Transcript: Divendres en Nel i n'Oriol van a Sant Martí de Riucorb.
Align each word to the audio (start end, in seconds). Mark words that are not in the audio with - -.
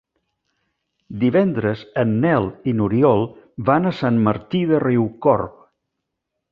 Divendres 1.23 1.83
en 2.05 2.15
Nel 2.25 2.49
i 2.71 2.75
n'Oriol 2.79 3.23
van 3.71 3.87
a 3.87 3.95
Sant 4.01 4.21
Martí 4.31 4.67
de 4.73 4.85
Riucorb. 4.89 5.59